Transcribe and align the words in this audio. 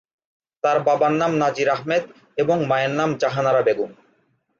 তার 0.63 0.77
বাবার 0.87 1.13
নাম 1.13 1.31
নাজির 1.37 1.67
আহমেদ 1.69 2.03
এবং 2.37 2.57
মায়ের 2.69 2.93
নাম 2.99 3.09
জাহানারা 3.21 3.61
বেগম। 3.61 3.91